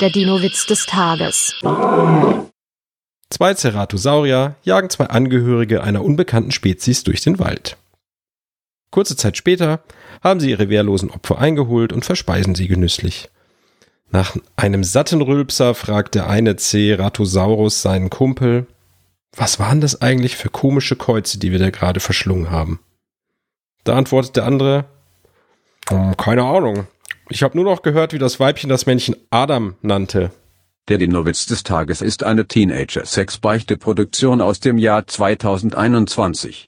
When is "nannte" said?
29.82-30.30